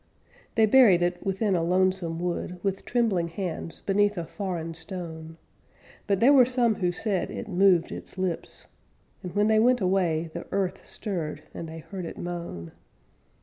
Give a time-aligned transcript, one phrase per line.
[0.55, 5.37] They buried it within a lonesome wood, With trembling hands, beneath a foreign stone.
[6.07, 8.65] But there were some who said It moved its lips;
[9.21, 12.71] And when they went away, the earth stirred And they heard it moan.